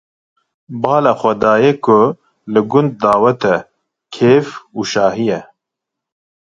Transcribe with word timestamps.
Bala 0.81 1.11
xwe 1.19 1.31
dayê 1.41 1.71
ku 1.85 1.99
li 2.51 2.61
gund 2.71 2.91
dawet 3.01 3.41
e, 3.55 3.57
kêf 4.13 4.47
û 4.77 4.79
şahî 4.91 5.25
ye. 5.31 5.41